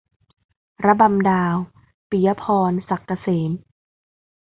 [0.85, 1.55] ระบำดาว-
[2.09, 3.51] ปิยะพร ศักดิ์เกษม